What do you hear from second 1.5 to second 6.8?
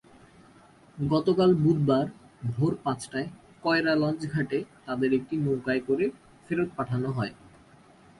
বুধবার ভোর পাঁচটায় কয়রা লঞ্চঘাটে তাদের একটি নৌকায় করে ফেরত